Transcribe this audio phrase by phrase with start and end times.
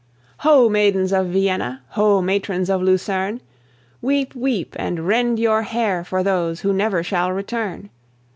[0.39, 0.67] Ho!
[0.67, 2.23] maidens of Vienna; Ho!
[2.23, 3.39] matrons of Lucerne;
[4.01, 7.91] Weep, weep, and rend your hair for those who never shall return.